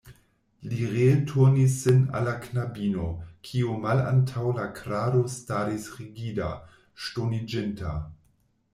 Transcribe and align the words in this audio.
Li 0.69 0.85
ree 0.93 1.09
turnis 1.31 1.75
sin 1.81 1.99
al 2.19 2.25
la 2.29 2.33
knabino, 2.45 3.11
kiu 3.49 3.77
malantaŭ 3.85 4.49
la 4.61 4.67
krado 4.81 5.23
staris 5.37 5.89
rigida, 6.01 6.53
ŝtoniĝinta. 7.07 7.99